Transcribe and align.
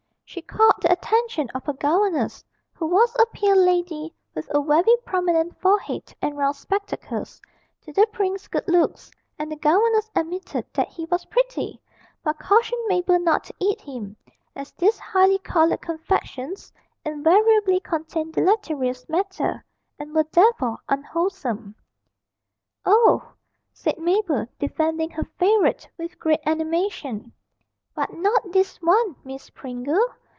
She 0.33 0.41
called 0.41 0.75
the 0.81 0.89
attention 0.89 1.49
of 1.53 1.65
her 1.65 1.73
governess 1.73 2.41
who 2.71 2.85
was 2.85 3.13
a 3.19 3.25
pale 3.33 3.53
lady, 3.57 4.13
with 4.33 4.47
a 4.55 4.61
very 4.63 4.95
prominent 5.03 5.59
forehead 5.59 6.15
and 6.21 6.37
round 6.37 6.55
spectacles 6.55 7.41
to 7.81 7.91
the 7.91 8.07
prince's 8.13 8.47
good 8.47 8.65
looks, 8.65 9.11
and 9.37 9.51
the 9.51 9.57
governess 9.57 10.09
admitted 10.15 10.67
that 10.73 10.87
he 10.87 11.03
was 11.07 11.25
pretty, 11.25 11.81
but 12.23 12.39
cautioned 12.39 12.79
Mabel 12.87 13.19
not 13.19 13.43
to 13.43 13.53
eat 13.59 13.81
him, 13.81 14.15
as 14.55 14.71
these 14.71 14.97
highly 14.99 15.37
coloured 15.39 15.81
confections 15.81 16.71
invariably 17.03 17.81
contained 17.81 18.31
deleterious 18.33 19.09
matter, 19.09 19.65
and 19.99 20.15
were 20.15 20.25
therefore 20.31 20.77
unwholesome. 20.87 21.75
'Oh,' 22.85 23.33
said 23.73 23.97
Mabel, 23.99 24.47
defending 24.59 25.09
her 25.09 25.25
favourite 25.37 25.89
with 25.97 26.17
great 26.17 26.39
animation, 26.45 27.33
'but 27.93 28.13
not 28.13 28.53
this 28.53 28.81
one, 28.81 29.13
Miss 29.25 29.49
Pringle. 29.49 30.01